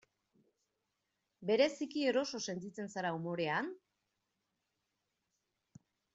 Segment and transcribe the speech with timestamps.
[1.49, 3.71] Bereziki eroso sentitzen zara umorean?